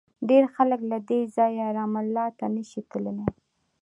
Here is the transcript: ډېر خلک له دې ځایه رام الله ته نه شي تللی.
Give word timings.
ډېر 0.29 0.43
خلک 0.55 0.81
له 0.91 0.97
دې 1.09 1.21
ځایه 1.35 1.65
رام 1.77 1.93
الله 2.01 2.25
ته 2.37 2.45
نه 2.55 2.63
شي 2.69 2.81
تللی. 2.89 3.25